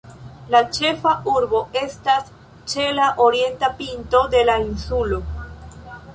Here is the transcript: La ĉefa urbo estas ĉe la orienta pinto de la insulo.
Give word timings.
La 0.53 0.59
ĉefa 0.77 1.11
urbo 1.33 1.61
estas 1.81 2.31
ĉe 2.73 2.87
la 3.01 3.11
orienta 3.27 3.71
pinto 3.83 4.25
de 4.35 4.43
la 4.51 4.59
insulo. 4.67 5.23